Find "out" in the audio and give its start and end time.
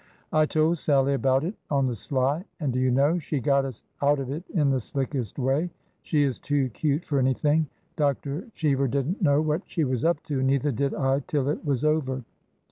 4.01-4.17